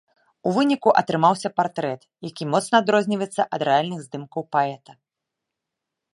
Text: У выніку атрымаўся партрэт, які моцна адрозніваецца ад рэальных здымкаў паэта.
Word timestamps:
У 0.51 0.51
выніку 0.55 0.93
атрымаўся 1.01 1.49
партрэт, 1.59 2.01
які 2.29 2.43
моцна 2.55 2.75
адрозніваецца 2.85 3.41
ад 3.59 3.67
рэальных 3.71 3.99
здымкаў 4.09 4.41
паэта. 4.57 4.91